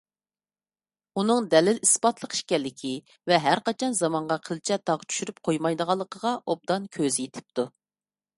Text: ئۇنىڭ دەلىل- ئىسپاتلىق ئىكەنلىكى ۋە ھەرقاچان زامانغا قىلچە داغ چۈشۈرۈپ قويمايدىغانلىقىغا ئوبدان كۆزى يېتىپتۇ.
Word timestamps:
ئۇنىڭ 1.19 1.49
دەلىل- 1.51 1.81
ئىسپاتلىق 1.87 2.33
ئىكەنلىكى 2.37 2.93
ۋە 3.33 3.37
ھەرقاچان 3.43 3.93
زامانغا 4.01 4.39
قىلچە 4.49 4.79
داغ 4.91 5.05
چۈشۈرۈپ 5.13 5.43
قويمايدىغانلىقىغا 5.51 6.35
ئوبدان 6.41 6.91
كۆزى 6.99 7.29
يېتىپتۇ. 7.29 7.69